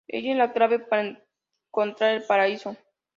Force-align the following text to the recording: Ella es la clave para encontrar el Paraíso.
Ella 0.07 0.31
es 0.31 0.37
la 0.39 0.51
clave 0.51 0.79
para 0.79 1.21
encontrar 1.69 2.15
el 2.15 2.23
Paraíso. 2.23 2.75